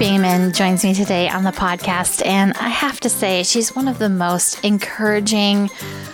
[0.00, 3.98] Beeman joins me today on the podcast, and I have to say, she's one of
[3.98, 5.68] the most encouraging,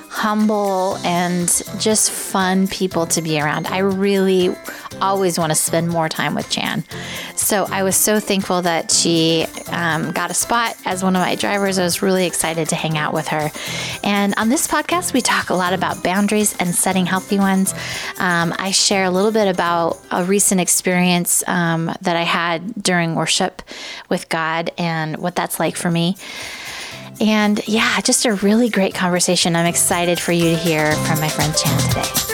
[0.09, 1.47] humble, and
[1.79, 3.69] just fun people to be around.
[3.69, 4.53] I really
[5.01, 6.83] always want to spend more time with Chan.
[7.47, 11.37] So I was so thankful that she um, got a spot as one of my
[11.37, 11.79] drivers.
[11.79, 13.53] I was really excited to hang out with her.
[14.03, 17.73] And on this podcast, we talk a lot about boundaries and setting healthy ones.
[18.19, 23.15] Um, I share a little bit about a recent experience um, that I had during
[23.15, 23.63] worship
[24.09, 26.17] with God and what that's like for me.
[27.21, 29.55] And yeah, just a really great conversation.
[29.55, 32.26] I'm excited for you to hear from my friend Chan today.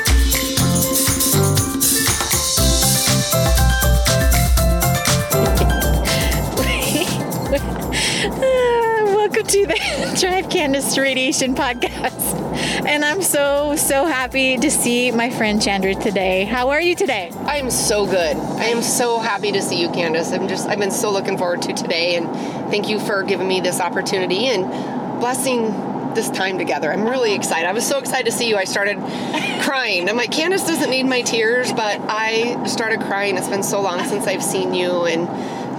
[9.53, 9.75] To the
[10.19, 12.87] Drive Candis Radiation podcast.
[12.87, 16.45] And I'm so, so happy to see my friend Chandra today.
[16.45, 17.31] How are you today?
[17.41, 18.35] I am so good.
[18.35, 20.33] I am so happy to see you, Candis.
[20.33, 22.17] I'm just, I've been so looking forward to today.
[22.17, 22.31] And
[22.71, 25.65] thank you for giving me this opportunity and blessing
[26.15, 26.91] this time together.
[26.91, 27.69] I'm really excited.
[27.69, 28.57] I was so excited to see you.
[28.57, 28.97] I started
[29.65, 30.09] crying.
[30.09, 33.37] I'm like, Candis doesn't need my tears, but I started crying.
[33.37, 35.05] It's been so long since I've seen you.
[35.05, 35.29] And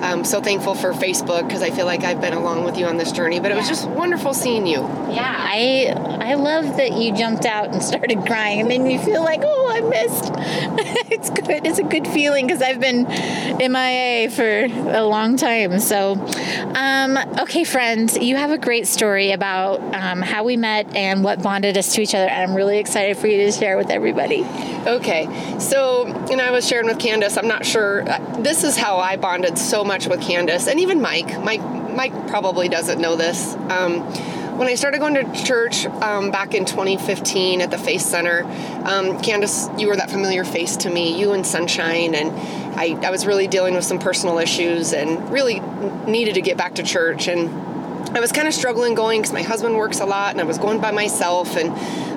[0.03, 2.97] I'm so thankful for Facebook because I feel like I've been along with you on
[2.97, 3.39] this journey.
[3.39, 4.81] But it was just wonderful seeing you.
[5.09, 8.59] Yeah, I I love that you jumped out and started crying.
[8.59, 10.31] It made me feel like, oh, I missed.
[11.11, 11.65] it's good.
[11.65, 13.03] It's a good feeling because I've been
[13.57, 15.79] MIA for a long time.
[15.79, 16.13] So,
[16.75, 21.41] um, okay, friends, you have a great story about um, how we met and what
[21.41, 24.43] bonded us to each other, and I'm really excited for you to share with everybody.
[24.85, 25.27] Okay,
[25.59, 27.37] so and I was sharing with Candis.
[27.37, 28.09] I'm not sure.
[28.09, 31.39] Uh, this is how I bonded so much much with Candis and even Mike.
[31.43, 31.61] Mike
[31.93, 33.53] Mike probably doesn't know this.
[33.69, 34.01] Um,
[34.57, 39.19] when I started going to church um, back in 2015 at the Faith Center, um,
[39.21, 42.31] Candis, you were that familiar face to me, you and Sunshine, and
[42.75, 45.59] I, I was really dealing with some personal issues and really
[46.07, 47.27] needed to get back to church.
[47.27, 47.51] And
[48.17, 50.57] I was kind of struggling going because my husband works a lot and I was
[50.57, 51.69] going by myself, and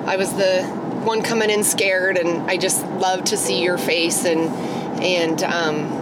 [0.09, 0.63] I was the
[1.03, 4.49] one coming in scared, and I just loved to see your face and
[4.99, 5.96] and um,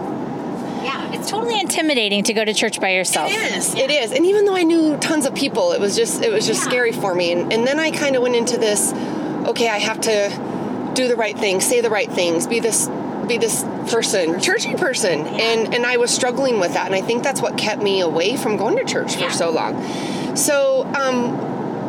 [0.86, 3.32] yeah, it's totally intimidating to go to church by yourself.
[3.32, 3.74] It is.
[3.74, 3.84] Yeah.
[3.84, 4.12] It is.
[4.12, 6.68] And even though I knew tons of people, it was just it was just yeah.
[6.70, 7.32] scary for me.
[7.32, 8.92] And, and then I kind of went into this.
[8.92, 12.88] Okay, I have to do the right thing, say the right things, be this
[13.26, 15.20] be this person, churchy person.
[15.20, 15.32] Yeah.
[15.32, 16.86] And and I was struggling with that.
[16.86, 20.36] And I think that's what kept me away from going to church for so long.
[20.36, 21.34] So um,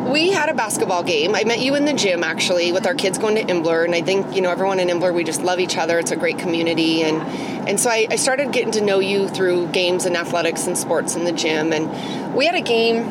[0.08, 1.34] we had a basketball game.
[1.34, 4.02] I met you in the gym actually with our kids going to Imbler, and I
[4.02, 5.98] think you know everyone in Imbler we just love each other.
[5.98, 7.20] It's a great community, and
[7.68, 11.14] and so I, I started getting to know you through games and athletics and sports
[11.14, 11.72] in the gym.
[11.72, 13.06] And we had a game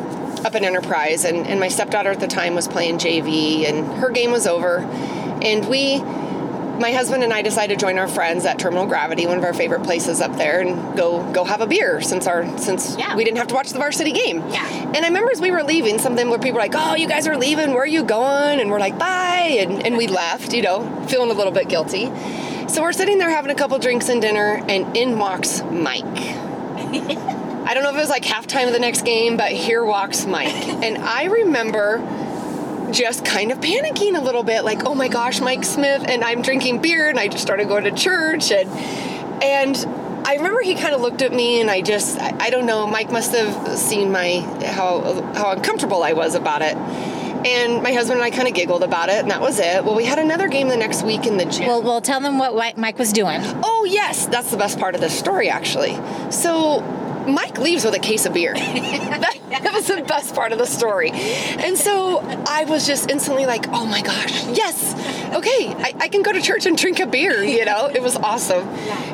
[0.46, 4.10] up in Enterprise, and, and my stepdaughter at the time was playing JV, and her
[4.10, 6.02] game was over, and we
[6.80, 9.54] my husband and I decided to join our friends at Terminal Gravity, one of our
[9.54, 13.16] favorite places up there, and go go have a beer since our since yeah.
[13.16, 14.40] we didn't have to watch the varsity game.
[14.50, 14.68] Yeah.
[14.68, 17.28] And I remember as we were leaving, something where people were like, "Oh, you guys
[17.28, 17.72] are leaving.
[17.72, 20.54] Where are you going?" And we're like, "Bye," and and we left.
[20.54, 22.12] You know, feeling a little bit guilty.
[22.68, 26.04] So we're sitting there having a couple drinks and dinner, and in walks Mike.
[27.68, 30.26] I don't know if it was like halftime of the next game, but here walks
[30.26, 30.54] Mike.
[30.54, 31.98] And I remember
[32.92, 36.42] just kind of panicking a little bit like oh my gosh mike smith and i'm
[36.42, 38.70] drinking beer and i just started going to church and
[39.44, 39.78] and
[40.28, 42.88] i remember he kind of looked at me and i just i, I don't know
[42.88, 46.76] mike must have seen my how how uncomfortable i was about it
[47.46, 49.84] and my husband and I kind of giggled about it, and that was it.
[49.84, 51.68] Well, we had another game the next week in the gym.
[51.68, 53.40] Well, well, tell them what Mike was doing.
[53.64, 55.98] Oh yes, that's the best part of the story, actually.
[56.32, 56.82] So
[57.28, 58.54] Mike leaves with a case of beer.
[58.56, 61.12] that, was the best part of the story.
[61.12, 64.94] And so I was just instantly like, oh my gosh, yes,
[65.34, 67.88] okay, I, I can go to church and drink a beer, you know?
[67.88, 68.68] It was awesome.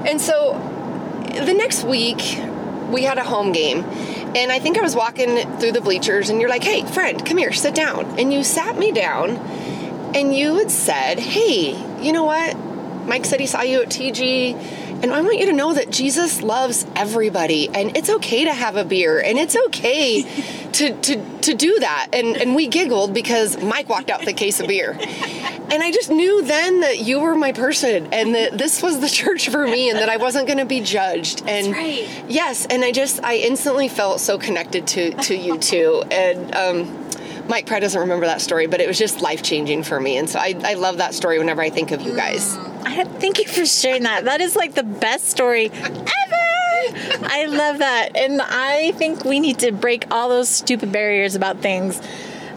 [0.05, 0.53] And so
[1.33, 2.39] the next week,
[2.91, 3.83] we had a home game.
[4.35, 7.37] And I think I was walking through the bleachers, and you're like, hey, friend, come
[7.37, 8.19] here, sit down.
[8.19, 9.37] And you sat me down,
[10.15, 11.71] and you had said, hey,
[12.03, 12.55] you know what?
[13.05, 16.41] Mike said he saw you at TG and I want you to know that Jesus
[16.41, 20.23] loves everybody and it's okay to have a beer and it's okay
[20.71, 22.07] to, to, to do that.
[22.13, 24.91] And, and we giggled because Mike walked out with a case of beer.
[24.93, 29.09] And I just knew then that you were my person and that this was the
[29.09, 31.43] church for me and that I wasn't going to be judged.
[31.47, 32.07] And right.
[32.29, 36.03] yes, and I just, I instantly felt so connected to, to you too.
[36.11, 36.99] And, um,
[37.49, 40.15] Mike probably doesn't remember that story, but it was just life changing for me.
[40.15, 42.55] And so I, I love that story whenever I think of you guys.
[42.55, 42.72] Mm.
[42.85, 44.25] I, thank you for sharing that.
[44.25, 46.03] That is like the best story ever.
[47.25, 48.15] I love that.
[48.15, 52.01] And I think we need to break all those stupid barriers about things.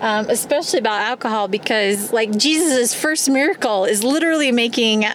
[0.01, 5.07] Um, especially about alcohol, because like Jesus' first miracle is literally making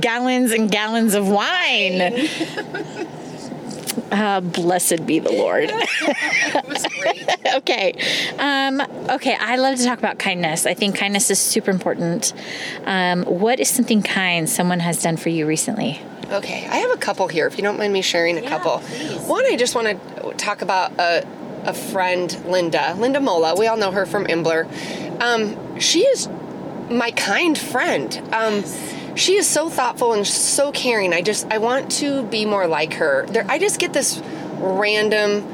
[0.00, 2.28] gallons and gallons of wine.
[4.10, 5.70] Uh, blessed be the Lord.
[5.72, 7.28] it was great.
[7.56, 7.94] okay.
[8.38, 8.80] Um,
[9.10, 9.36] okay.
[9.38, 10.66] I love to talk about kindness.
[10.66, 12.32] I think kindness is super important.
[12.84, 16.00] Um, what is something kind someone has done for you recently?
[16.30, 17.46] Okay, I have a couple here.
[17.46, 18.78] If you don't mind me sharing a Yeah, couple.
[18.78, 19.20] please.
[19.28, 21.26] One, I just want to talk about a,
[21.64, 23.54] a friend, Linda, Linda Mola.
[23.54, 24.64] We all know her from Imbler.
[25.20, 26.28] Um, she is
[26.90, 28.16] my kind friend.
[28.32, 28.64] Um,
[29.14, 31.12] She is so thoughtful and so caring.
[31.12, 33.26] I just I want to be more like her.
[33.26, 34.20] There, I just get this
[34.58, 35.46] random.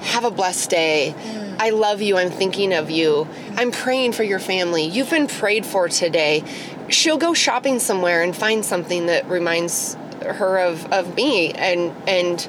[0.00, 1.14] Have a blessed day.
[1.58, 2.18] I love you.
[2.18, 3.26] I'm thinking of you.
[3.56, 4.84] I'm praying for your family.
[4.84, 6.44] You've been prayed for today.
[6.88, 12.48] She'll go shopping somewhere and find something that reminds her of, of me and and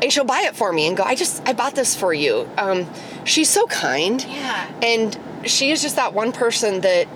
[0.00, 2.48] and she'll buy it for me and go, I just I bought this for you.
[2.56, 2.88] Um,
[3.24, 4.24] she's so kind.
[4.24, 4.70] Yeah.
[4.82, 7.08] And she is just that one person that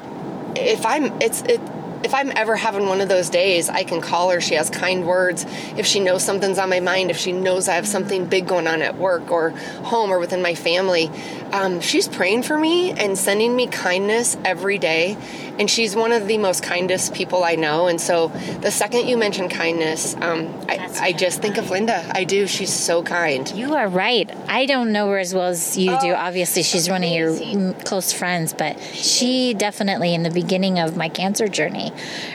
[0.56, 1.60] if I'm it's it
[2.04, 4.40] if I'm ever having one of those days, I can call her.
[4.40, 5.46] She has kind words.
[5.76, 8.66] If she knows something's on my mind, if she knows I have something big going
[8.66, 11.10] on at work or home or within my family,
[11.52, 15.16] um, she's praying for me and sending me kindness every day.
[15.58, 17.86] And she's one of the most kindest people I know.
[17.88, 18.28] And so
[18.60, 22.10] the second you mention kindness, um, I, I just think of Linda.
[22.14, 22.46] I do.
[22.46, 23.50] She's so kind.
[23.52, 24.30] You are right.
[24.48, 26.12] I don't know her as well as you do.
[26.14, 31.08] Obviously, she's one of your close friends, but she definitely, in the beginning of my
[31.08, 31.92] cancer journey,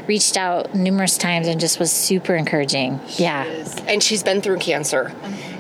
[0.08, 3.00] reached out numerous times and just was super encouraging.
[3.18, 3.46] Yeah.
[3.88, 5.12] and she's been through cancer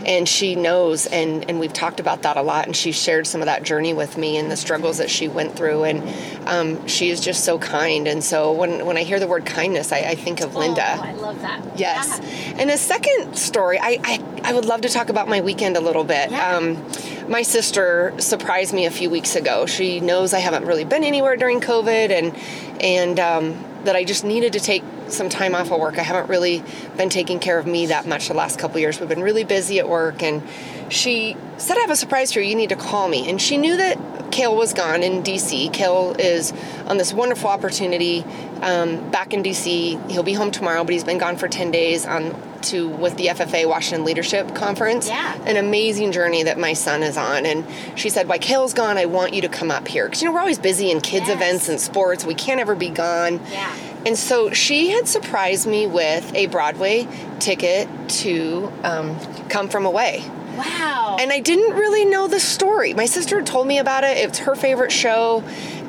[0.07, 3.41] and she knows and and we've talked about that a lot and she shared some
[3.41, 7.09] of that journey with me and the struggles that she went through and um, she
[7.09, 10.15] is just so kind and so when when i hear the word kindness i, I
[10.15, 11.77] think of linda Oh, I love that.
[11.77, 12.19] Yes.
[12.57, 15.79] And a second story, I, I, I would love to talk about my weekend a
[15.81, 16.31] little bit.
[16.31, 16.55] Yeah.
[16.55, 16.83] Um,
[17.29, 19.65] my sister surprised me a few weeks ago.
[19.65, 22.35] She knows I haven't really been anywhere during COVID and
[22.81, 25.97] and um, that I just needed to take some time off of work.
[25.97, 26.63] I haven't really
[26.95, 28.99] been taking care of me that much the last couple years.
[28.99, 30.41] We've been really busy at work and
[30.89, 32.49] she said, I have a surprise for you.
[32.49, 33.29] You need to call me.
[33.29, 33.97] And she knew that
[34.31, 35.71] Kale was gone in DC.
[35.73, 36.53] Kale is
[36.85, 38.23] on this wonderful opportunity
[38.61, 40.11] um, back in DC.
[40.11, 43.27] He'll be home tomorrow, but he's been gone for 10 days on to with the
[43.27, 45.07] FFA Washington Leadership Conference.
[45.07, 45.35] Yeah.
[45.45, 47.45] An amazing journey that my son is on.
[47.45, 47.65] And
[47.95, 50.05] she said, While Kale's gone, I want you to come up here.
[50.05, 51.35] Because, you know, we're always busy in kids' Yes.
[51.35, 52.25] events and sports.
[52.25, 53.39] We can't ever be gone.
[53.51, 53.75] Yeah.
[54.07, 57.09] And so she had surprised me with a Broadway
[57.39, 57.89] ticket
[58.21, 59.19] to um,
[59.49, 60.23] Come From Away.
[60.55, 61.17] Wow.
[61.19, 62.93] And I didn't really know the story.
[62.93, 64.15] My sister told me about it.
[64.15, 65.43] It's her favorite show.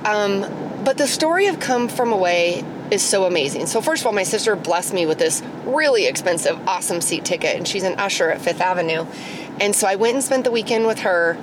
[0.04, 0.40] Um,
[0.84, 3.66] but the story of Come From Away is so amazing.
[3.68, 7.54] So, first of all, my sister blessed me with this really expensive, awesome seat ticket,
[7.54, 9.06] and she's an usher at Fifth Avenue.
[9.60, 11.38] And so I went and spent the weekend with her.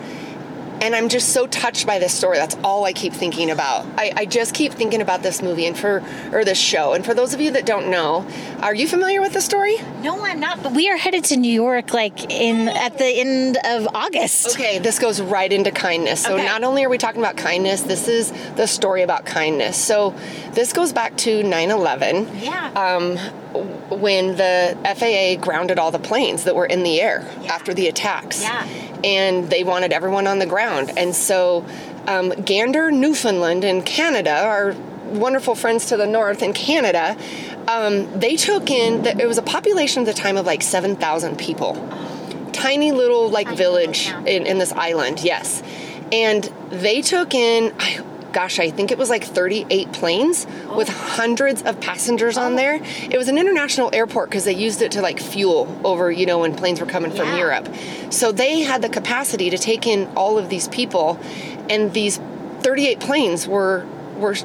[0.86, 2.38] And I'm just so touched by this story.
[2.38, 3.88] That's all I keep thinking about.
[3.98, 6.94] I, I just keep thinking about this movie and for or this show.
[6.94, 8.24] And for those of you that don't know,
[8.62, 9.78] are you familiar with the story?
[10.04, 10.62] no, I'm not.
[10.62, 14.50] But we are headed to New York, like in at the end of August.
[14.54, 16.22] Okay, this goes right into kindness.
[16.24, 16.46] So Okay.
[16.46, 19.78] not only are we talking about kindness, this is the story about kindness.
[19.78, 20.14] So
[20.52, 22.28] this goes back to 9/11.
[22.44, 22.70] Yeah.
[22.76, 23.18] Um,
[23.90, 28.42] when the FAA grounded all the planes that were in the air after the attacks.
[28.44, 28.68] Yeah.
[29.06, 30.92] And they wanted everyone on the ground.
[30.98, 31.66] And so
[32.08, 34.74] um, Gander, Newfoundland, and Canada, our
[35.06, 37.16] wonderful friends to the north in Canada,
[37.68, 41.38] um, they took in, the, it was a population at the time of like 7,000
[41.38, 41.76] people.
[42.52, 45.62] Tiny little like village in, in this island yes.
[46.12, 48.04] And they took in I,
[48.36, 52.56] gosh i think it was like 38 planes with hundreds of passengers on oh.
[52.58, 52.82] there.
[53.10, 56.40] It was an international airport because they used it to like fuel over you know
[56.40, 57.68] when planes were coming from europe.
[58.10, 61.18] So they had the capacity to take in all of these people
[61.70, 62.20] and these
[62.60, 63.86] 38 planes were
[64.18, 64.36] were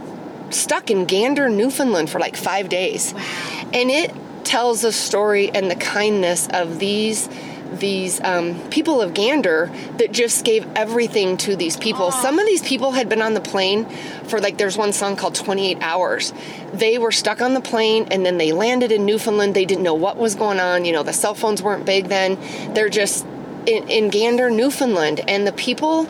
[0.51, 3.13] stuck in gander newfoundland for like five days.
[3.73, 7.29] And it tells the story and the kindness of these
[7.73, 12.11] these um, people of Gander that just gave everything to these people.
[12.11, 13.87] Some of these people had been on the plane
[14.25, 16.33] for like there's one song called 28 hours.
[16.73, 19.55] They were stuck on the plane and then they landed in Newfoundland.
[19.55, 20.85] They didn't know what was going on.
[20.85, 22.39] You know, the cell phones weren't big then.
[22.75, 23.25] They're just
[23.67, 26.09] in, in Gander, Newfoundland, and the people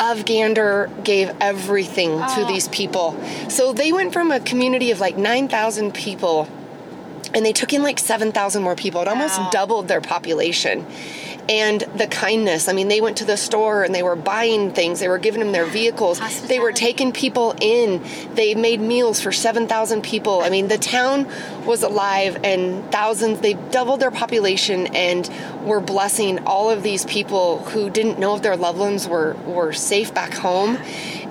[0.00, 3.16] of Gander gave everything to these people.
[3.48, 6.48] So they went from a community of like 9,000 people
[7.34, 9.00] and they took in like 7,000 more people.
[9.02, 9.50] It almost Wow.
[9.50, 10.86] doubled their population.
[11.46, 14.98] And the kindness, I mean, they went to the store and they were buying things,
[15.00, 18.02] they were giving them their vehicles, they were taking people in,
[18.34, 20.40] they made meals for 7,000 people.
[20.40, 21.26] I mean, the town
[21.66, 25.28] was alive and thousands, they doubled their population and
[25.64, 29.74] were blessing all of these people who didn't know if their loved ones were, were
[29.74, 30.78] safe back home.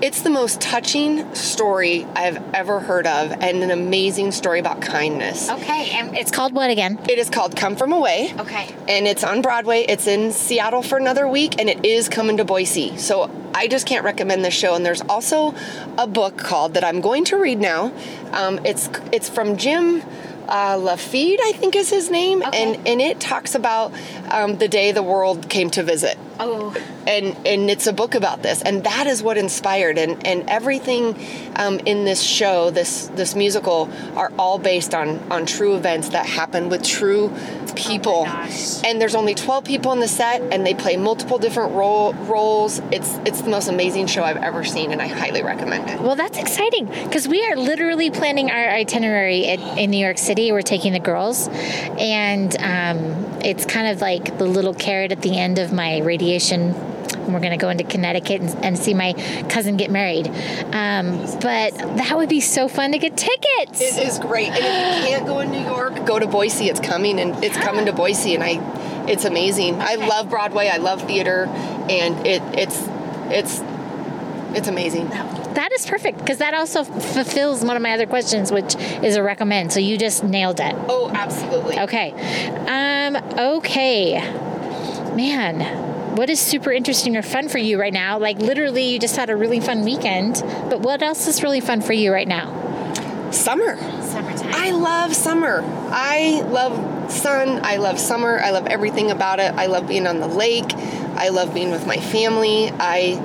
[0.02, 5.50] It's the most touching story I've ever heard of and an amazing story about kindness.
[5.50, 7.00] Okay, and it's called what again?
[7.10, 8.34] It is called Come From Away.
[8.40, 8.74] Okay.
[8.88, 9.86] And it's on Broadway.
[9.88, 12.98] It's in Seattle for another week and it is coming to Boise.
[12.98, 14.76] So I just can't recommend this show.
[14.76, 15.54] And there's also
[15.98, 17.94] a book called that I'm going to read now.
[18.32, 20.02] Um, it's it's from Jim
[20.48, 22.62] uh, Lafede, I think is his name, Okay.
[22.76, 23.94] and and it talks about
[24.30, 26.76] um, the day the world came to visit Oh,
[27.08, 31.16] and and it's a book about this and that is what inspired and and everything
[31.56, 36.26] um, in this show this this musical are all based on on true events that
[36.26, 37.32] happened with true
[37.76, 38.84] people gosh.
[38.84, 42.80] and there's only 12 people in the set and they play multiple different role, roles
[42.92, 46.16] it's it's the most amazing show i've ever seen and i highly recommend it well,
[46.18, 50.52] that's exciting because we are literally planning our itinerary in, in New York City.
[50.52, 55.38] We're taking the girls, and um, it's kind of like the little carrot at the
[55.38, 56.00] end of my
[56.34, 56.74] radiation.
[57.32, 59.14] We're going to go into Connecticut and, and see my
[59.50, 60.28] cousin get married.
[60.74, 63.80] Um, but that would be so fun to get tickets.
[63.82, 66.80] it is great and if you can't go in new york go to boise it's
[66.80, 71.02] coming and it's coming to boise and i it's amazing i love broadway i love
[71.04, 71.46] theater
[71.90, 72.78] and it it's
[73.32, 73.62] it's
[74.58, 75.08] it's amazing
[75.54, 79.22] That is perfect because that also fulfills one of my other questions, which is a
[79.24, 79.72] recommend.
[79.72, 80.76] So you just nailed it.
[80.90, 81.80] Oh, absolutely.
[81.80, 82.12] Okay.
[82.68, 84.20] Um, okay.
[85.16, 85.60] Man,
[86.16, 88.20] what is super interesting or fun for you right now?
[88.20, 91.82] Like literally you just had a really fun weekend, but what else is really fun
[91.82, 93.32] for you right now?
[93.32, 93.78] Summer.
[94.04, 94.52] Summertime.
[94.54, 95.64] I love summer.
[95.92, 97.60] I love sun.
[97.64, 98.40] I love summer.
[98.40, 99.52] I love everything about it.
[99.56, 100.72] I love being on the lake.
[101.16, 102.70] I love being with my family.
[102.74, 103.16] I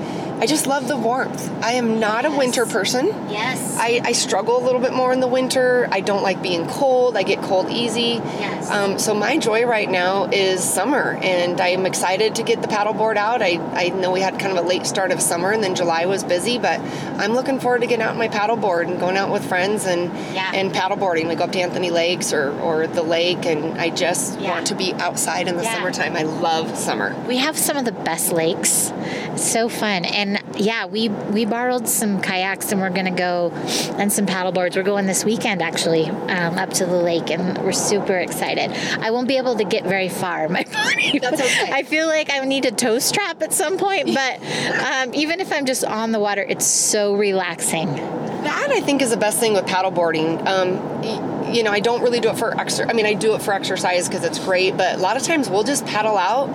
[0.41, 1.51] I just love the warmth.
[1.63, 3.07] I am not a winter person.
[3.29, 3.77] yes.
[3.77, 5.89] I, I struggle a little bit more in the winter.
[5.91, 7.17] I don't like being cold.
[7.17, 8.21] I get cold easy.
[8.23, 8.71] Yes.
[8.71, 13.17] Um, so my joy right now is summer, and I'm excited to get the paddleboard
[13.17, 13.43] out.
[13.43, 16.07] I, I know we had kind of a late start of summer, and then July
[16.07, 16.79] was busy, but
[17.19, 20.05] I'm looking forward to getting out on my paddleboard and going out with friends and
[20.35, 20.53] Yeah.
[20.55, 21.29] and paddleboarding.
[21.29, 24.51] We go up to Anthony Lakes or, or the lake, and I just Yeah.
[24.51, 25.75] want to be outside in the Yeah.
[25.75, 26.15] summertime.
[26.17, 27.15] I love summer.
[27.27, 28.93] We have some of the best lakes.
[29.33, 30.05] It's so fun.
[30.05, 30.28] And
[30.59, 33.51] yeah, we we borrowed some kayaks and we're gonna go
[33.97, 34.77] and some paddle boards.
[34.77, 38.71] We're going this weekend actually um, up to the lake and we're super excited.
[39.01, 40.49] I won't be able to get very far.
[40.59, 41.19] My body.
[41.19, 41.73] That's okay.
[41.73, 44.43] I feel like I need a toe strap at some point, but
[44.83, 47.95] um, even if I'm just on the water, it's so relaxing.
[47.95, 50.47] That I think is the best thing with paddleboarding.
[50.47, 52.89] Um, you know, I don't really do it for extra.
[52.89, 55.49] I mean, I do it for exercise because it's great, but a lot of times
[55.51, 56.49] we'll just paddle out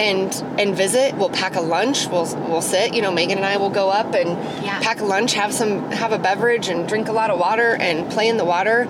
[0.00, 1.14] and and visit.
[1.16, 2.06] We'll pack a lunch.
[2.08, 2.94] We'll we'll sit.
[2.94, 4.30] You know, Megan and I will go up and
[4.64, 4.78] Yeah.
[4.80, 8.10] pack a lunch, have some have a beverage, and drink a lot of water and
[8.10, 8.86] play in the water.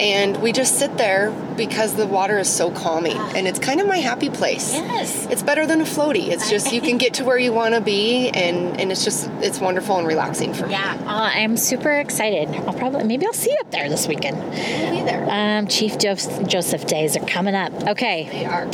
[0.00, 3.86] And we just sit there because the water is so calming, and it's kind of
[3.86, 4.72] my happy place.
[4.74, 5.26] Yes.
[5.30, 6.28] It's better than a floaty.
[6.28, 9.28] It's just you can get to where you want to be, and and it's just
[9.40, 10.72] it's wonderful and relaxing for me.
[10.72, 12.48] Yeah, uh, I'm super excited.
[12.66, 14.38] I'll probably maybe I'll see you up there this weekend.
[14.38, 15.26] We'll be there.
[15.28, 17.72] Um, Chief Joseph, Joseph days are coming up.
[17.88, 18.28] Okay.
[18.30, 18.64] They are.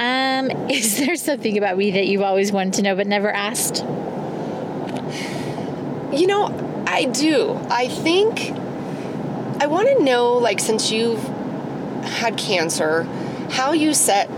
[0.00, 3.84] Um, is there something about me that you've always wanted to know but never asked?
[6.16, 7.58] You know, I do.
[7.70, 8.50] I think
[9.60, 11.22] I want to know, like, since you've
[12.02, 13.02] had cancer,
[13.50, 14.28] how you set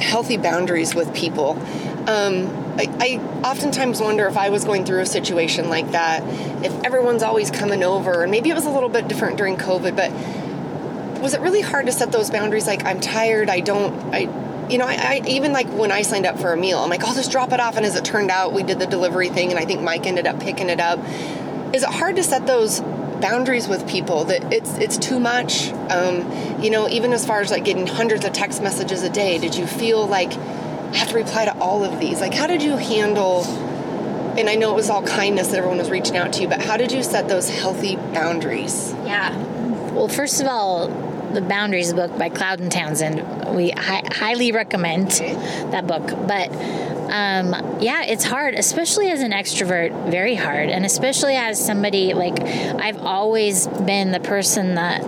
[0.00, 1.50] healthy boundaries with people.
[2.06, 6.22] Um, I, I oftentimes wonder if I was going through a situation like that,
[6.64, 9.94] if everyone's always coming over, and maybe it was a little bit different during COVID,
[9.96, 10.10] but
[11.22, 12.66] was it really hard to set those boundaries?
[12.66, 16.26] Like, I'm tired, I don't, I, you know, I, I even like when I signed
[16.26, 17.76] up for a meal, I'm like, I'll just drop it off.
[17.76, 20.26] And as it turned out, we did the delivery thing, and I think Mike ended
[20.26, 20.98] up picking it up.
[21.74, 22.80] Is it hard to set those
[23.28, 25.72] boundaries with people that it's it's too much?
[25.88, 29.38] Um, you know, even as far as like getting hundreds of text messages a day,
[29.38, 32.20] did you feel like I have to reply to all of these?
[32.20, 33.44] Like, how did you handle?
[34.38, 36.60] And I know it was all kindness that everyone was reaching out to you, but
[36.60, 38.92] how did you set those healthy boundaries?
[39.06, 39.34] Yeah.
[39.92, 40.88] Well, first of all,
[41.32, 43.56] the Boundaries book by Cloud and Townsend.
[43.56, 45.34] We hi- highly recommend Okay.
[45.70, 46.06] that book.
[46.26, 46.50] But
[47.10, 50.10] um, yeah, it's hard, especially as an extrovert.
[50.10, 55.02] Very hard, and especially as somebody like I've always been the person that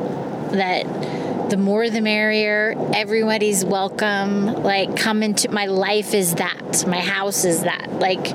[0.52, 2.74] that the more the merrier.
[2.94, 4.46] Everybody's welcome.
[4.62, 6.84] Like, come into my life is that.
[6.86, 7.92] My house is that.
[7.92, 8.32] Like,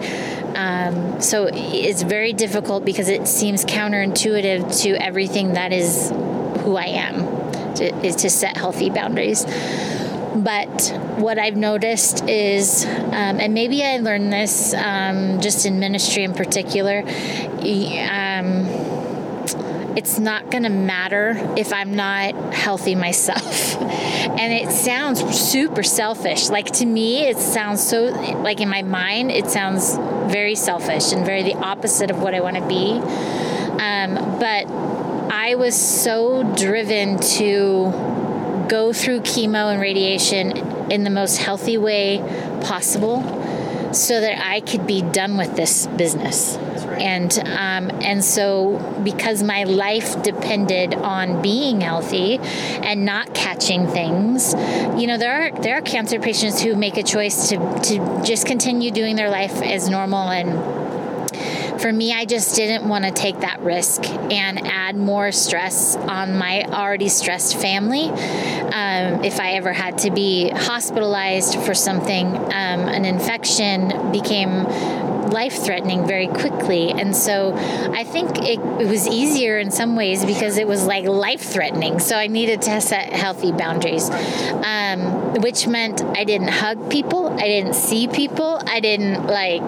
[0.56, 6.10] um, so it's very difficult because it seems counterintuitive to everything that is
[6.62, 9.46] who I am, to, is to set healthy boundaries.
[10.36, 16.24] But what I've noticed is, um, and maybe I learned this um, just in ministry
[16.24, 18.66] in particular, um,
[19.98, 23.76] it's not going to matter if I'm not healthy myself.
[23.82, 26.50] and it sounds super selfish.
[26.50, 28.06] Like to me, it sounds so,
[28.42, 29.98] like in my mind, it sounds
[30.32, 32.94] very selfish and very the opposite of what I want to be.
[33.82, 34.68] Um, but
[35.32, 38.21] I was so driven to
[38.72, 40.56] go through chemo and radiation
[40.90, 42.20] in the most healthy way
[42.64, 43.22] possible
[43.94, 46.58] so that I could be done with this business.
[46.58, 47.02] right.
[47.02, 54.54] And um, and so because my life depended on being healthy and not catching things,
[54.98, 58.48] you know, there are there are cancer patients who make a choice to to just
[58.48, 60.81] continue doing their life as normal and
[61.82, 66.38] for me, I just didn't want to take that risk and add more stress on
[66.38, 68.10] my already stressed family.
[68.10, 74.66] Um, if I ever had to be hospitalized for something, um, an infection became
[75.32, 76.92] life threatening very quickly.
[76.92, 81.06] And so I think it, it, was easier in some ways because it was like
[81.06, 82.00] life threatening.
[82.00, 87.48] So I needed to set healthy boundaries, um, which meant I didn't hug people, I
[87.48, 89.62] didn't see people, I didn't like,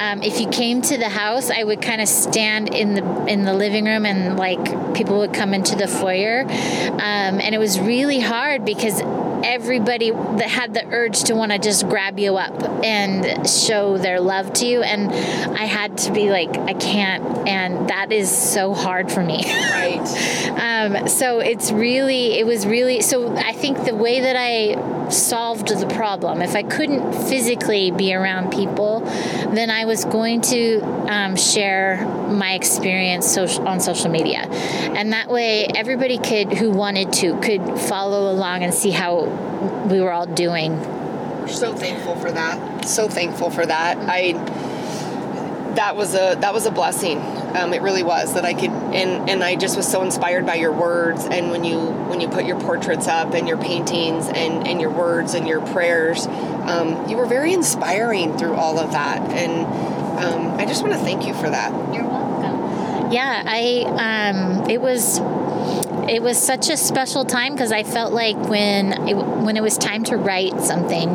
[0.00, 3.44] um, if you came to the house, I would kind of stand in the in
[3.44, 6.42] the living room and like people would come into the foyer.
[6.42, 9.00] Um, and it was really hard because
[9.44, 14.20] everybody that had the urge to want to just grab you up and show their
[14.20, 15.12] love to you and
[15.56, 19.42] i had to be like i can't and that is so hard for me.
[19.44, 20.38] Right.
[20.52, 25.68] Um, so it's really it was really so i think the way that i solved
[25.68, 31.36] the problem if i couldn't physically be around people then i was going to um,
[31.36, 34.40] share my experience social, on social media.
[34.40, 39.26] And that way everybody could who wanted to could follow along and see how
[39.88, 40.78] we were all doing.
[41.40, 42.86] We're so thankful for that.
[42.86, 43.98] So thankful for that.
[43.98, 44.32] I
[45.74, 47.18] that was a that was a blessing.
[47.56, 50.56] Um, it really was that I could and and I just was so inspired by
[50.56, 54.66] your words and when you when you put your portraits up and your paintings and
[54.66, 59.20] and your words and your prayers, um, you were very inspiring through all of that
[59.32, 59.66] and
[60.18, 61.72] um, I just want to thank you for that.
[61.94, 63.12] You're welcome.
[63.12, 65.18] Yeah, I um, it was
[66.08, 69.78] it was such a special time because I felt like when it, when it was
[69.78, 71.08] time to write something,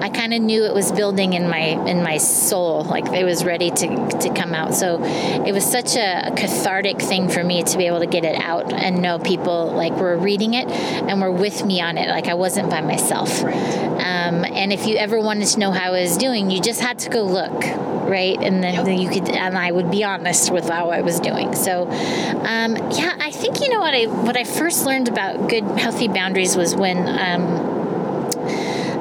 [0.00, 3.44] I kind of knew it was building in my in my soul, like it was
[3.44, 4.74] ready to to come out.
[4.74, 8.36] So it was such a, cathartic thing for me to be able to get it
[8.40, 12.08] out and know people like were reading it and were with me on it.
[12.08, 13.42] Like I wasn't by myself.
[13.42, 13.54] Right.
[13.54, 16.98] Um, and if you ever wanted to know how I was doing, you just had
[17.00, 17.52] to go look,
[18.08, 18.36] right?
[18.40, 18.84] And then, Yep.
[18.84, 21.54] then you could, and I would be honest with how I was doing.
[21.54, 25.64] So, um, yeah, I think you know what I what I first learned about good
[25.78, 27.08] healthy boundaries was when.
[27.08, 27.73] Um,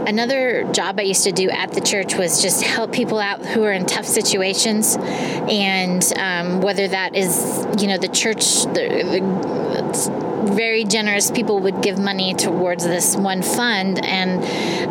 [0.08, 3.64] another job I used to do at the church was just help people out who
[3.64, 10.33] are in tough situations, and um, whether that is you know the church, the, the
[10.46, 14.44] very generous people would give money towards this one fund, and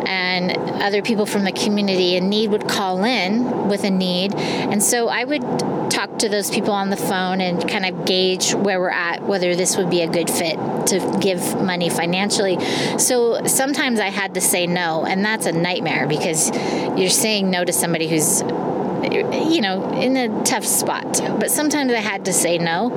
[0.07, 4.83] and other people from the community in need would call in with a need, and
[4.83, 5.41] so I would
[5.89, 9.55] talk to those people on the phone and kind of gauge where we're at, whether
[9.55, 12.57] this would be a good fit to give money financially.
[12.97, 16.49] So sometimes I had to say no, and that's a nightmare because
[16.97, 18.41] you're saying no to somebody who's
[19.03, 21.21] you know, in a tough spot.
[21.39, 22.89] But sometimes I had to say no.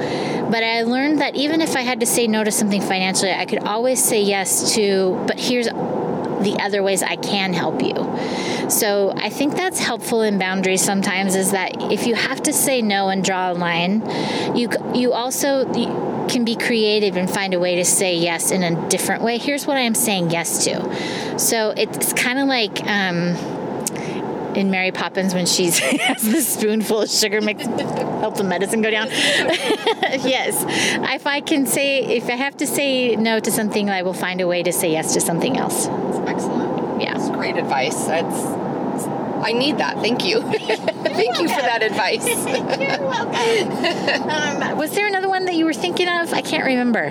[0.51, 3.47] But I learned that even if I had to say no to something financially, I
[3.47, 7.95] could always say yes to, but here's the other ways I can help you.
[8.71, 12.83] So I think that's helpful in boundaries sometimes is that if you have to say
[12.83, 14.03] no and draw a line,
[14.57, 15.65] you you also
[16.29, 19.39] can be creative and find a way to say yes in a different way.
[19.39, 21.39] Here's what I'm saying yes to.
[21.39, 23.37] So it's kind of like um,
[24.57, 28.91] in Mary Poppins when she's has the spoonful of sugar makes help the medicine go
[28.91, 29.09] down.
[29.11, 30.65] yes,
[31.15, 34.41] if I can say if I have to say no to something, I will find
[34.41, 35.87] a way to say yes to something else.
[35.87, 37.01] Excellent.
[37.01, 37.15] Yeah.
[37.15, 38.07] That's great advice.
[38.07, 38.67] That's
[39.45, 39.99] I need that.
[39.99, 40.41] Thank you.
[40.51, 42.27] Thank you for that advice.
[42.27, 44.31] You're welcome.
[44.31, 46.33] um, was there another one that you were thinking of?
[46.33, 47.11] I can't remember.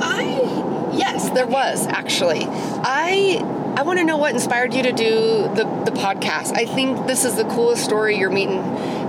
[0.00, 2.44] I yes, there was actually.
[2.46, 3.40] I
[3.76, 6.56] I want to know what inspired you to do the the podcast.
[6.56, 8.62] I think this is the coolest story you're meeting.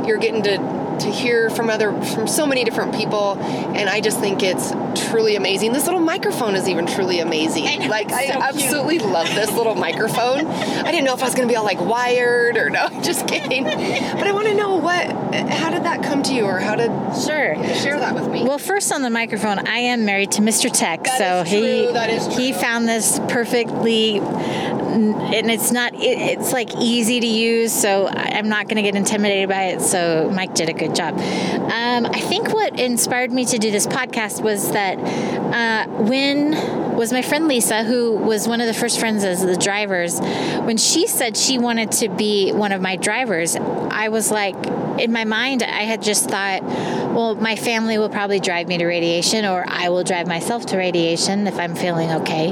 [0.05, 0.57] You're getting to
[1.01, 4.71] to hear from other from so many different people, and I just think it's
[5.09, 5.73] truly amazing.
[5.73, 7.67] This little microphone is even truly amazing.
[7.67, 8.43] I know, like I so cute.
[8.43, 10.45] absolutely love this little microphone.
[10.47, 12.87] I didn't know if I was going to be all like wired or no.
[13.01, 13.63] Just kidding.
[13.63, 15.07] But I want to know what.
[15.51, 17.55] How did that come to you, or how did Sure.
[17.75, 18.43] share that with me?
[18.43, 20.71] Well, first on the microphone, I am married to Mr.
[20.71, 25.93] Tech, That so is he true, that is he found this perfectly, and it's not
[25.93, 25.99] it,
[26.39, 27.71] it's like easy to use.
[27.71, 29.81] So I'm not going to get intimidated by it.
[29.81, 31.15] So Mike did a good job.
[31.17, 37.11] Um, I think what inspired me to do this podcast was that uh, when was
[37.11, 41.07] my friend Lisa, who was one of the first friends as the drivers, when she
[41.07, 44.55] said she wanted to be one of my drivers, I was like,
[44.99, 48.85] in my mind, I had just thought, well, my family will probably drive me to
[48.85, 52.51] radiation, or I will drive myself to radiation if I'm feeling okay.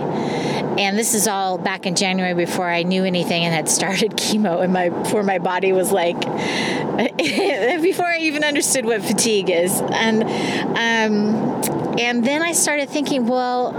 [0.77, 4.63] And this is all back in January before I knew anything and had started chemo,
[4.63, 6.19] and my before my body was like,
[7.81, 13.71] before I even understood what fatigue is, and um, and then I started thinking, well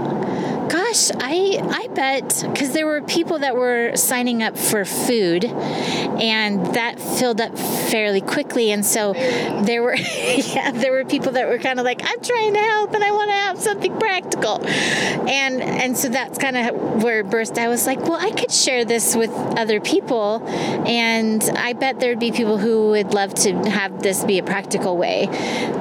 [0.69, 6.65] Gosh, I I bet because there were people that were signing up for food, and
[6.73, 11.57] that filled up fairly quickly, and so there were yeah there were people that were
[11.57, 15.61] kind of like I'm trying to help and I want to have something practical, and
[15.61, 17.57] and so that's kind of where it burst.
[17.57, 22.19] I was like, well, I could share this with other people, and I bet there'd
[22.19, 25.27] be people who would love to have this be a practical way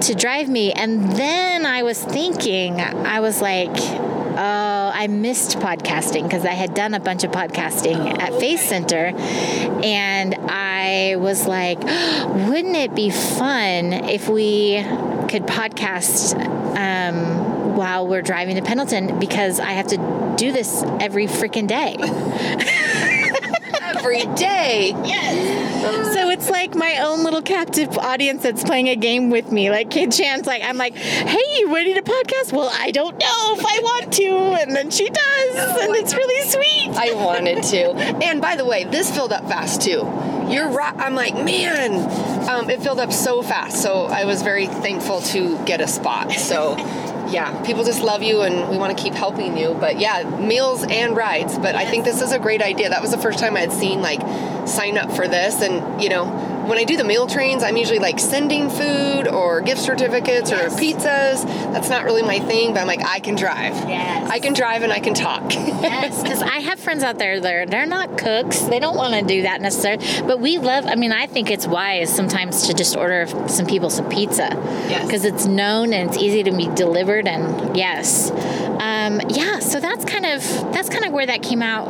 [0.02, 3.74] to drive me, and then I was thinking, I was like
[4.98, 9.12] I missed podcasting because I had done a bunch of podcasting at Faith Center.
[9.84, 11.78] And I was like,
[12.48, 14.82] wouldn't it be fun if we
[15.28, 16.34] could podcast
[16.78, 19.18] um, while we're driving to Pendleton?
[19.18, 21.96] Because I have to do this every freaking day.
[24.06, 24.92] every day.
[25.04, 26.14] Yes.
[26.14, 29.70] So it's like my own little captive audience that's playing a game with me.
[29.70, 32.52] Like Kid Chance, like I'm like, hey, you ready to podcast?
[32.52, 34.28] Well, I don't know if I want to.
[34.62, 35.56] And then she does.
[35.82, 36.96] And it's really sweet.
[36.96, 37.90] I wanted to.
[38.24, 40.00] And by the way, this filled up fast too.
[40.48, 40.94] You're right.
[40.96, 43.82] I'm like, man, um, it filled up so fast.
[43.82, 46.30] So I was very thankful to get a spot.
[46.32, 46.76] So
[47.30, 49.74] yeah, people just love you and we want to keep helping you.
[49.74, 51.56] But yeah, meals and rides.
[51.58, 51.86] But yes.
[51.86, 52.90] I think this is a great idea.
[52.90, 54.20] That was the first time I had seen like
[54.66, 55.60] sign up for this.
[55.62, 56.24] And, you know,
[56.66, 60.74] when I do the meal trains, I'm usually like sending food or gift certificates yes.
[60.74, 61.44] or pizzas.
[61.72, 63.74] That's not really my thing, but I'm like, I can drive.
[63.88, 64.30] Yes.
[64.30, 65.52] I can drive and I can talk.
[65.52, 68.60] yes, because I have friends out there that are, they're not cooks.
[68.60, 70.04] They don't want to do that necessarily.
[70.26, 73.90] But we love, I mean, I think it's wise sometimes to just order some people
[73.90, 74.48] some pizza.
[74.88, 75.06] Yes.
[75.06, 77.28] Because it's known and it's easy to be delivered.
[77.28, 78.30] And yes.
[78.30, 81.88] Um, yeah, so that's kind of, that's kind of where that came out.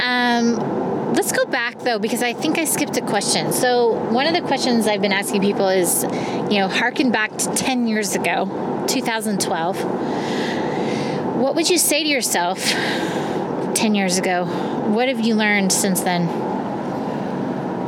[0.00, 0.73] Um,
[1.14, 3.52] let's go back though because I think I skipped a question.
[3.52, 6.02] So one of the questions I've been asking people is,
[6.50, 9.84] you know, harken back to 10 years ago, 2012.
[11.36, 14.44] What would you say to yourself 10 years ago?
[14.44, 16.28] What have you learned since then?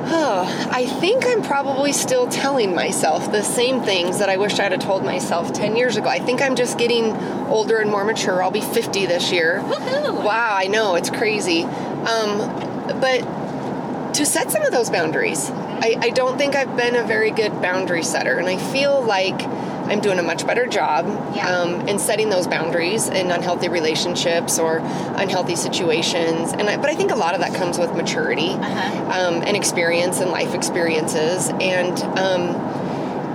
[0.08, 4.70] Oh, I think I'm probably still telling myself the same things that I wish I'd
[4.70, 6.08] have told myself 10 years ago.
[6.08, 7.16] I think I'm just getting
[7.48, 8.40] older and more mature.
[8.40, 9.62] I'll be 50 this year.
[9.62, 10.12] Woo-hoo.
[10.22, 11.64] Wow, I know, it's crazy.
[11.64, 15.50] Um, but to set some of those boundaries.
[15.50, 19.40] I, I don't think I've been a very good boundary setter, and I feel like
[19.86, 21.48] I'm doing a much better job yeah.
[21.48, 26.52] um, in setting those boundaries in unhealthy relationships or unhealthy situations.
[26.52, 29.20] And I, but I think a lot of that comes with maturity uh-huh.
[29.20, 31.50] um, and experience and life experiences.
[31.60, 32.56] And um,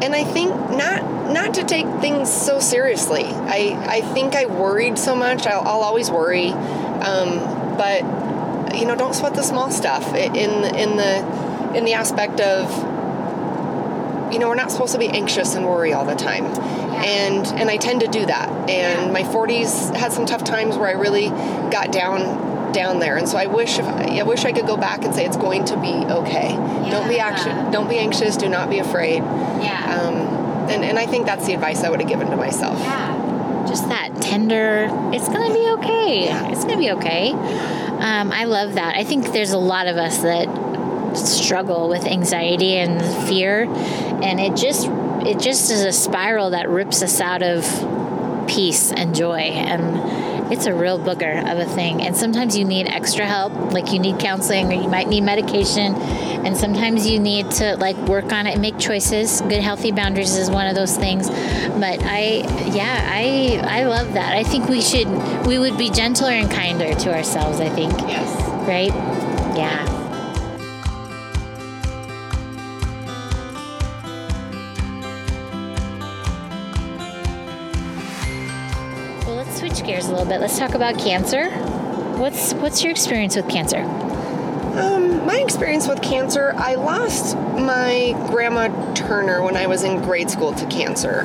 [0.03, 3.25] and I think not not to take things so seriously.
[3.25, 5.45] I I think I worried so much.
[5.45, 8.01] I'll, I'll always worry, um, but
[8.75, 10.31] you know, don't sweat the small stuff in
[10.75, 12.69] in the in the aspect of
[14.31, 16.45] you know, we're not supposed to be anxious and worry all the time.
[16.45, 17.03] Yeah.
[17.03, 18.49] And and I tend to do that.
[18.69, 19.11] And yeah.
[19.11, 21.29] my 40s had some tough times where I really
[21.69, 23.17] got down down there.
[23.17, 25.37] And so I wish if I, I wish I could go back and say it's
[25.37, 26.51] going to be okay.
[26.51, 26.89] Yeah.
[26.89, 27.73] Don't be anxious.
[27.73, 28.37] Don't be anxious.
[28.37, 29.17] Do not be afraid.
[29.17, 29.99] Yeah.
[29.99, 30.15] Um,
[30.69, 32.79] and and I think that's the advice I would have given to myself.
[32.79, 33.65] Yeah.
[33.67, 34.87] Just that tender.
[35.13, 36.25] It's gonna be okay.
[36.25, 36.51] Yeah.
[36.51, 37.31] It's gonna be okay.
[38.01, 38.95] Um, I love that.
[38.95, 40.47] I think there's a lot of us that
[41.15, 44.87] struggle with anxiety and fear, and it just
[45.23, 47.63] it just is a spiral that rips us out of
[48.47, 52.01] peace and joy and it's a real booger of a thing.
[52.01, 55.95] And sometimes you need extra help like you need counseling or you might need medication.
[55.95, 59.41] And sometimes you need to like work on it and make choices.
[59.41, 61.29] Good healthy boundaries is one of those things.
[61.29, 64.35] But i yeah i i love that.
[64.35, 65.07] I think we should
[65.45, 67.93] we would be gentler and kinder to ourselves i think.
[68.01, 68.67] Yes.
[68.67, 68.93] right?
[69.55, 70.00] Yeah
[80.11, 81.49] a little bit let's talk about cancer
[82.19, 83.79] what's what's your experience with cancer
[84.71, 90.29] Um, my experience with cancer, I lost my grandma Turner when I was in grade
[90.29, 91.21] school to cancer.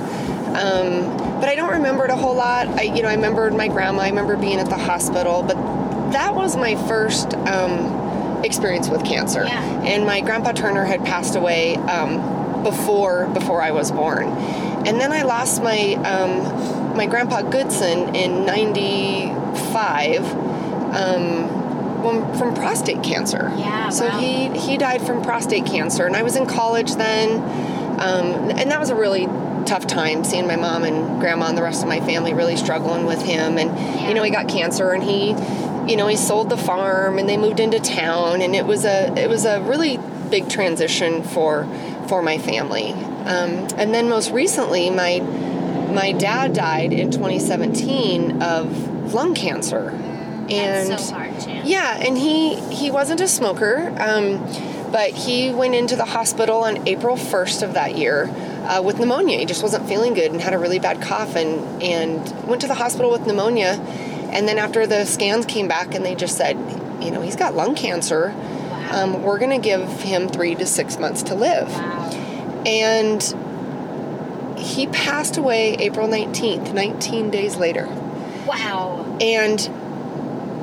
[0.56, 2.66] Um, but I don't remember it a whole lot.
[2.66, 4.02] I, you know, I remembered my grandma.
[4.02, 5.54] I remember being at the hospital, but
[6.10, 9.44] that was my first um, experience with cancer.
[9.44, 9.62] Yeah.
[9.84, 14.26] And my grandpa Turner had passed away um, before before I was born.
[14.86, 16.40] And then I lost my um,
[16.96, 20.20] my grandpa Goodson in '95
[20.94, 21.56] um,
[22.38, 23.52] from prostate cancer.
[23.56, 23.88] Yeah.
[23.90, 24.18] So wow.
[24.18, 27.40] he he died from prostate cancer, and I was in college then,
[28.00, 29.26] um, and that was a really
[29.66, 33.04] tough time seeing my mom and grandma and the rest of my family really struggling
[33.04, 33.58] with him.
[33.58, 34.08] And Yeah.
[34.08, 35.30] you know, he got cancer, and he,
[35.90, 39.12] you know, he sold the farm, and they moved into town, and it was a
[39.16, 39.98] it was a really
[40.30, 41.66] big transition for
[42.08, 42.92] for my family.
[43.26, 45.20] Um, and then most recently, my
[45.92, 49.90] my dad died in 2017 of lung cancer,
[50.48, 51.32] and so hard,
[51.64, 54.38] yeah, and he he wasn't a smoker, um,
[54.92, 58.24] but he went into the hospital on April 1st of that year
[58.68, 59.38] uh, with pneumonia.
[59.38, 62.68] He just wasn't feeling good and had a really bad cough, and and went to
[62.68, 63.80] the hospital with pneumonia.
[64.30, 66.56] And then after the scans came back, and they just said,
[67.02, 68.34] you know, he's got lung cancer.
[68.90, 71.68] Um, we're going to give him three to six months to live.
[71.68, 72.10] Wow.
[72.66, 73.22] And
[74.56, 77.86] he passed away April 19th, 19 days later.
[78.46, 79.16] Wow.
[79.20, 79.58] and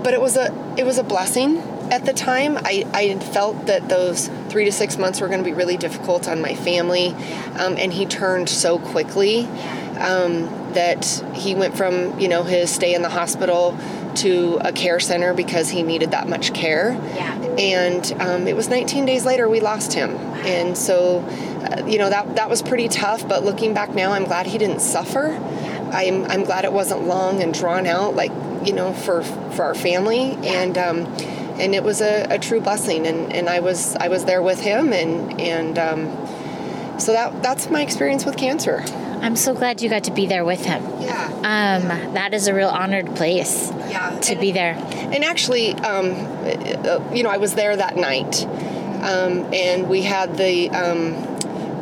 [0.04, 1.58] but it was a it was a blessing.
[1.92, 5.46] At the time i i felt that those three to six months were going to
[5.46, 7.10] be really difficult on my family
[7.60, 9.46] um, and he turned so quickly
[10.00, 13.78] um, that he went from you know his stay in the hospital
[14.16, 16.94] to a care center because he needed that much care.
[17.16, 17.34] Yeah.
[17.58, 20.12] and um, it was 19 days later we lost him.
[20.46, 21.22] And so
[21.74, 24.58] uh, you know that that was pretty tough but looking back now i'm glad he
[24.58, 25.28] didn't suffer.
[25.92, 28.32] I'm i'm glad it wasn't long and drawn out like
[28.66, 30.38] you know for for our family.
[30.44, 31.00] And um
[31.60, 33.06] and it was a, a true blessing.
[33.06, 37.70] And and i was i was there with him and and um so that that's
[37.70, 38.84] my experience with cancer.
[39.22, 40.84] I'm so glad you got to be there with him.
[41.00, 41.28] yeah.
[41.38, 44.20] Um, that is a real honored place yeah.
[44.20, 44.74] to And- be there.
[45.14, 46.12] And actually, um,
[46.86, 51.33] uh, you know, I was there that night, um, and we had the um,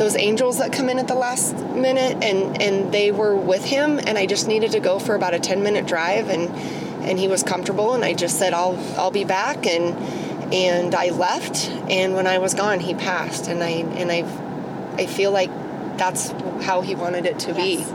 [0.01, 3.99] those angels that come in at the last minute, and and they were with him,
[3.99, 6.49] and I just needed to go for about a ten minute drive, and
[7.07, 9.95] and he was comfortable, and I just said I'll I'll be back, and
[10.51, 14.25] and I left, and when I was gone, he passed, and I and I
[14.99, 15.51] I feel like
[15.99, 16.31] that's
[16.65, 17.85] how he wanted it to be.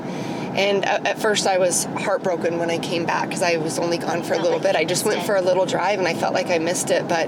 [0.55, 3.99] And at at first, I was heartbroken when I came back because I was only
[3.99, 4.77] gone for a little like bit.
[4.77, 5.27] I just went it.
[5.27, 7.27] for a little drive and I felt like I missed it, but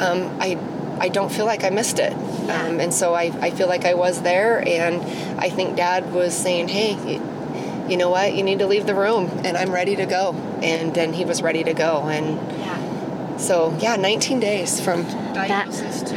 [0.00, 0.58] um, I
[1.00, 2.12] I don't feel like I missed it.
[2.12, 4.96] Um, and so I, I feel like I was there, and
[5.40, 7.20] I think Dad was saying, "Hey, you,
[7.88, 8.34] you know what?
[8.34, 11.42] You need to leave the room, and I'm ready to go." And then he was
[11.42, 13.36] ready to go, and Yeah.
[13.38, 16.16] so yeah, 19 days from That- diagnosis to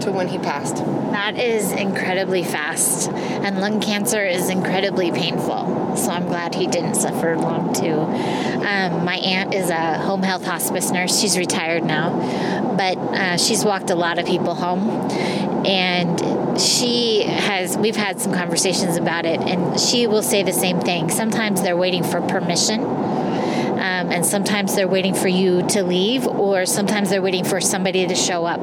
[0.00, 0.76] to when he passed.
[0.76, 5.96] That is incredibly fast, and lung cancer is incredibly painful.
[5.96, 8.00] So I'm glad he didn't suffer long too.
[8.00, 11.20] Um, my aunt is a home health hospice nurse.
[11.20, 14.88] She's retired now, but uh, she's walked a lot of people home,
[15.66, 17.76] and she has.
[17.76, 21.10] We've had some conversations about it, and she will say the same thing.
[21.10, 22.84] Sometimes they're waiting for permission.
[23.80, 28.06] Um, and sometimes they're waiting for you to leave, or sometimes they're waiting for somebody
[28.06, 28.60] to show up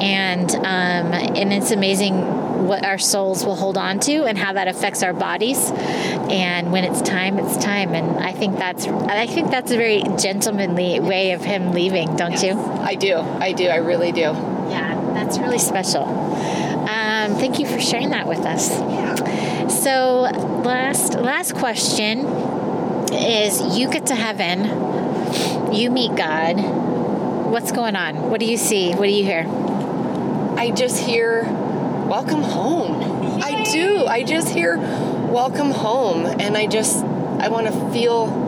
[0.00, 4.68] and um, and it's amazing what our souls will hold on to and how that
[4.68, 5.70] affects our bodies.
[6.30, 7.94] And when it's time, it's time.
[7.94, 12.42] And I think that's I think that's a very gentlemanly way of him leaving, don't
[12.42, 12.58] you?
[12.58, 14.20] I do, I do, I really do.
[14.20, 16.04] Yeah, that's really special.
[16.04, 18.70] Um, thank you for sharing that with us.
[18.70, 19.68] Yeah.
[19.68, 20.22] So
[20.64, 22.26] last last question
[23.12, 26.54] is: You get to heaven, you meet God.
[27.46, 28.30] What's going on?
[28.30, 28.92] What do you see?
[28.92, 29.44] What do you hear?
[30.56, 31.44] I just hear
[32.08, 33.42] welcome home.
[33.42, 34.06] I do.
[34.06, 38.44] I just hear welcome home and I just I want to feel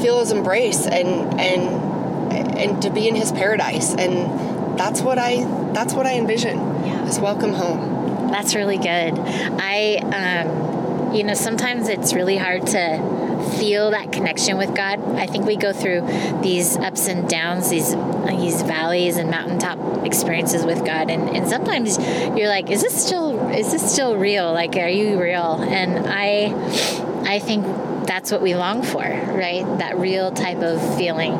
[0.00, 5.44] feel his embrace and and and to be in his paradise and that's what I
[5.72, 6.58] that's what I envision.
[6.58, 7.06] Yeah.
[7.06, 8.28] Is welcome home.
[8.30, 9.14] That's really good.
[9.18, 9.96] I,
[10.46, 12.96] um, you know, sometimes it's really hard to
[13.60, 14.98] feel that connection with God.
[15.16, 16.00] I think we go through
[16.42, 17.94] these ups and downs, these
[18.26, 23.50] these valleys and mountaintop experiences with God, and, and sometimes you're like, is this still
[23.50, 24.52] is this still real?
[24.52, 25.62] Like, are you real?
[25.62, 26.52] And I,
[27.30, 27.66] I think
[28.06, 29.64] that's what we long for, right?
[29.78, 31.32] That real type of feeling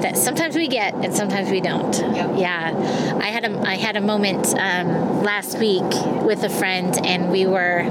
[0.00, 1.94] that sometimes we get and sometimes we don't.
[1.94, 2.38] Yep.
[2.38, 5.84] Yeah, I had a I had a moment um, last week
[6.22, 7.82] with a friend, and we were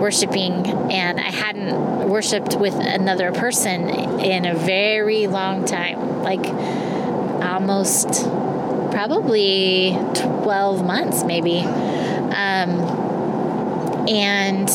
[0.00, 3.88] worshiping, and I hadn't worshipped with another person
[4.20, 6.46] in a very long time, like
[7.42, 8.08] almost
[8.90, 11.60] probably twelve months, maybe.
[11.60, 13.04] Um,
[14.08, 14.68] and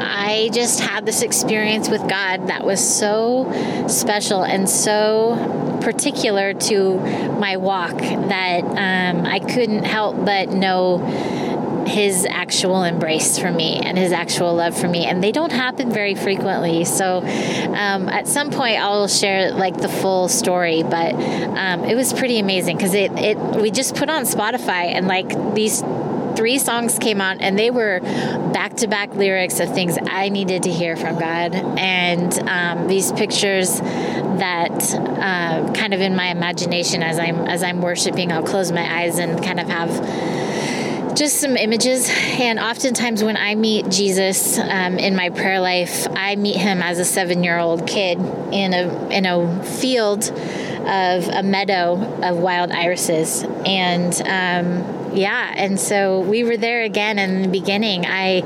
[0.00, 3.50] I just had this experience with God that was so
[3.88, 6.98] special and so particular to
[7.38, 10.98] my walk that um, I couldn't help but know
[11.86, 15.92] his actual embrace for me and his actual love for me and they don't happen
[15.92, 16.84] very frequently.
[16.84, 22.12] So um, at some point i'll share like the full story but um, it was
[22.12, 25.82] pretty amazing because it, it we just put on spotify and like these
[26.36, 28.00] three songs came out and they were
[28.52, 31.54] back-to-back lyrics of things i needed to hear from god.
[31.54, 37.80] And um, these pictures that uh, kind of in my imagination as i'm as i'm
[37.80, 39.90] worshiping i'll close my eyes and kind of have
[41.14, 42.08] just some images.
[42.10, 46.98] And oftentimes, when I meet Jesus um, in my prayer life, I meet him as
[46.98, 48.18] a seven-year-old kid
[48.52, 55.80] in a in a field of a meadow of wild irises, and um, yeah, and
[55.80, 58.04] so we were there again in the beginning.
[58.06, 58.42] I.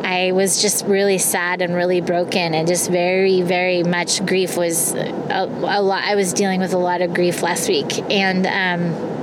[0.00, 4.94] I was just really sad and really broken, and just very, very much grief was
[4.94, 6.02] a, a lot.
[6.02, 9.17] I was dealing with a lot of grief last week, and um,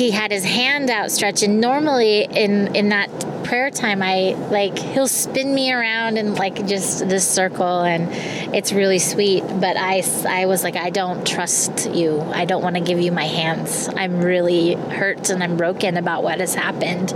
[0.00, 3.10] he had his hand outstretched and normally in in that
[3.44, 8.08] prayer time i like he'll spin me around in like just this circle and
[8.54, 12.76] it's really sweet but i i was like i don't trust you i don't want
[12.76, 17.12] to give you my hands i'm really hurt and i'm broken about what has happened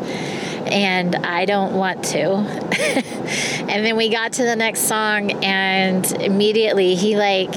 [0.66, 2.26] and I don't want to.
[3.68, 7.52] and then we got to the next song, and immediately he like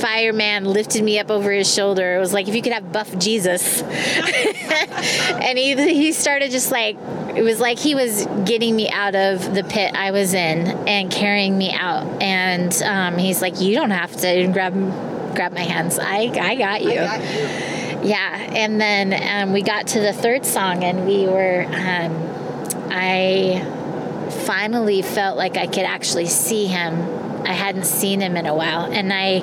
[0.00, 2.16] fireman lifted me up over his shoulder.
[2.16, 3.82] It was like if you could have buff Jesus.
[3.82, 6.96] and he he started just like
[7.36, 11.10] it was like he was getting me out of the pit I was in and
[11.10, 12.22] carrying me out.
[12.22, 14.74] And um, he's like, you don't have to grab
[15.34, 15.98] grab my hands.
[15.98, 16.90] I I got you.
[16.90, 18.08] I got you.
[18.08, 21.64] Yeah, and then um, we got to the third song, and we were.
[21.64, 22.28] Um,
[22.90, 23.64] I
[24.46, 26.94] finally felt like I could actually see him.
[27.44, 29.40] I hadn't seen him in a while, and I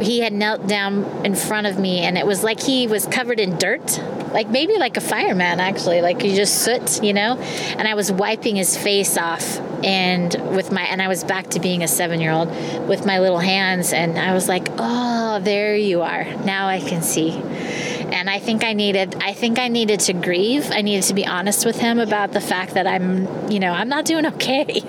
[0.00, 3.40] he had knelt down in front of me and it was like he was covered
[3.40, 4.00] in dirt.
[4.32, 6.00] Like maybe like a fireman actually.
[6.00, 7.36] Like you just soot you know?
[7.36, 11.60] And i was wiping his face off and with my and i was back to
[11.60, 12.48] being a seven year old
[12.88, 16.24] with my little hands and i was like oh there you are.
[16.44, 17.32] Now i can see
[18.12, 20.70] and I think I needed I think I needed to grieve.
[20.70, 23.88] I needed to be honest with him about the fact that I'm you know I'm
[23.88, 24.82] not doing okay.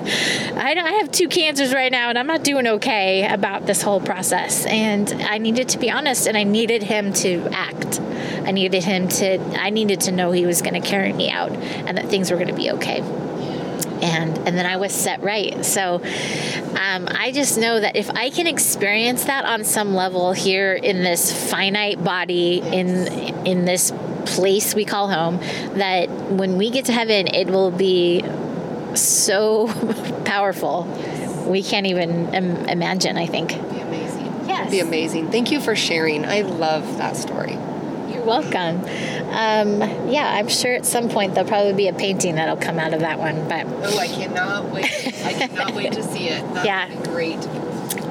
[0.55, 4.01] I, I have two cancers right now, and I'm not doing okay about this whole
[4.01, 4.65] process.
[4.65, 7.99] And I needed to be honest, and I needed him to act.
[7.99, 11.51] I needed him to I needed to know he was going to carry me out,
[11.51, 13.01] and that things were going to be okay
[14.01, 15.63] and and then I was set right.
[15.65, 20.73] So um, I just know that if I can experience that on some level here
[20.73, 23.07] in this finite body in
[23.45, 23.91] in this
[24.25, 25.37] place we call home,
[25.77, 28.23] that when we get to heaven, it will be
[28.95, 29.67] so
[30.25, 30.83] powerful.
[31.47, 33.17] We can't even Im- imagine.
[33.17, 33.53] I think.
[33.53, 34.25] It'd be amazing.
[34.47, 34.59] Yes.
[34.61, 35.31] It'd be amazing.
[35.31, 36.25] Thank you for sharing.
[36.25, 37.57] I love that story
[38.25, 38.83] welcome.
[39.29, 42.93] Um, yeah, I'm sure at some point there'll probably be a painting that'll come out
[42.93, 43.47] of that one.
[43.47, 44.85] But oh, I cannot wait!
[45.25, 46.41] I cannot wait to see it.
[46.53, 47.39] That'll yeah, great.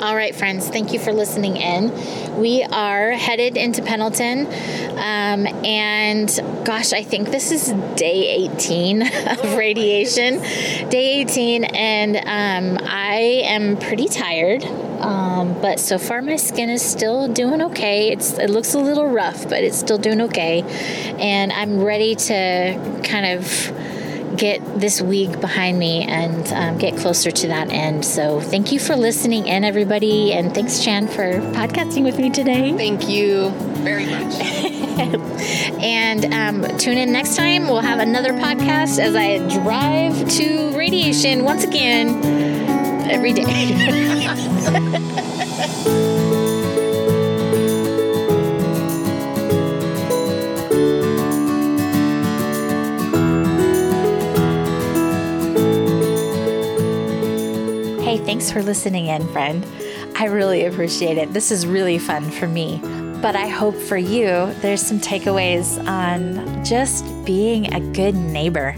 [0.00, 1.90] All right, friends, thank you for listening in.
[2.38, 4.46] We are headed into Pendleton,
[4.98, 6.28] um, and
[6.64, 10.40] gosh, I think this is day 18 of radiation.
[10.90, 14.64] Day 18, and um, I am pretty tired.
[15.04, 18.10] Um, but so far, my skin is still doing okay.
[18.10, 20.62] It's it looks a little rough, but it's still doing okay,
[21.18, 23.72] and I'm ready to kind of
[24.36, 28.04] get this week behind me and um, get closer to that end.
[28.04, 32.72] So thank you for listening in, everybody, and thanks, Chan, for podcasting with me today.
[32.76, 33.50] Thank you
[33.84, 34.34] very much.
[35.82, 37.68] and um, tune in next time.
[37.68, 42.53] We'll have another podcast as I drive to radiation once again
[43.14, 43.44] every day.
[58.02, 59.64] hey, thanks for listening in, friend.
[60.16, 61.32] I really appreciate it.
[61.32, 62.80] This is really fun for me.
[63.22, 68.74] But I hope for you, there's some takeaways on just being a good neighbor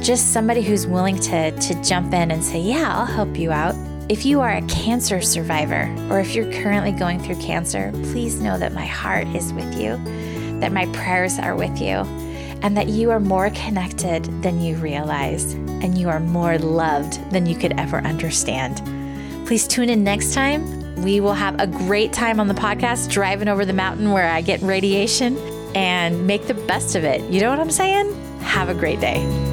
[0.00, 3.74] just somebody who's willing to, to jump in and say, Yeah, I'll help you out.
[4.08, 8.58] If you are a cancer survivor or if you're currently going through cancer, please know
[8.58, 9.96] that my heart is with you,
[10.60, 11.98] that my prayers are with you,
[12.62, 17.46] and that you are more connected than you realize, and you are more loved than
[17.46, 18.82] you could ever understand.
[19.46, 21.02] Please tune in next time.
[21.02, 24.40] We will have a great time on the podcast driving over the mountain where I
[24.40, 25.38] get radiation
[25.74, 27.22] and make the best of it.
[27.30, 28.12] You know what I'm saying?
[28.40, 29.49] Have a great day.